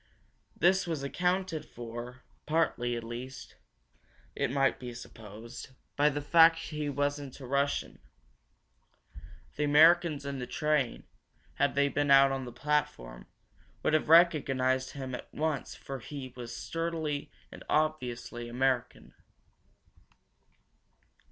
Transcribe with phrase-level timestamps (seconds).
[0.57, 3.57] This was accounted for, partly at least,
[4.35, 7.99] it might be supposed, by the fact that he wasn't a Russian.
[9.57, 11.03] The Americans in the train,
[11.53, 13.27] had they been out on the platform,
[13.83, 19.13] would have recognized him at once for he was sturdily and obviously American.